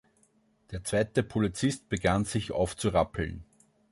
[0.71, 3.45] Der zweite Polizist begann, sich aufzurappeln.